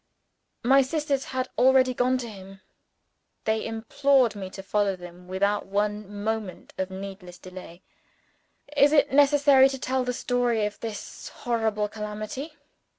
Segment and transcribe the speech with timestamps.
[0.63, 2.61] My sisters had already gone to him:
[3.43, 7.83] they implored me to follow them without one moment of needless delay.
[8.75, 12.55] Is it necessary to tell the story of this horrible calamity?